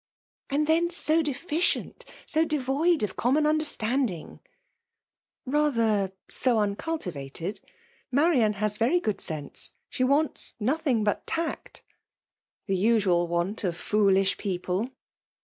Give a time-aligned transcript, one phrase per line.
[0.49, 4.47] *^'* And then so deficient; so devoid of CQi^ mon understanding !".^"
[5.53, 7.59] Rather, so uncultivated.
[8.11, 9.73] Marian has very good sense.
[9.89, 11.91] She wants nothing but tact." ^"
[12.65, 14.89] The usual want of foolish people."